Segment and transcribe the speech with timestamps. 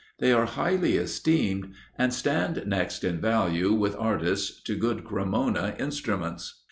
[0.17, 6.59] They are highly esteemed, and stand next in value with artists to good Cremona instruments.